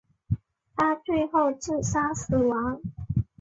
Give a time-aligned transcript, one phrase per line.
[0.75, 2.81] 他最后自杀身亡。